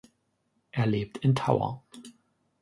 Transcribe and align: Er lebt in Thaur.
Er 0.71 0.87
lebt 0.87 1.19
in 1.19 1.35
Thaur. 1.35 1.83